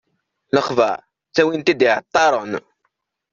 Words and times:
Lexbar, 0.55 0.97
ttawin-t-id 1.29 1.81
iεeṭṭaren. 1.87 2.53